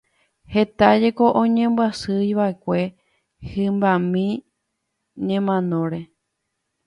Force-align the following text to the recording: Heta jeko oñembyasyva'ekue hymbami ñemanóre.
Heta 0.53 0.87
jeko 1.01 1.25
oñembyasyva'ekue 1.41 2.81
hymbami 3.51 4.25
ñemanóre. 5.27 6.01